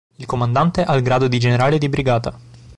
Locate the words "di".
1.27-1.37, 1.77-1.87